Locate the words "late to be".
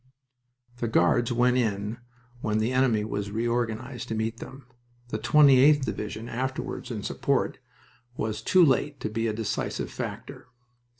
8.65-9.27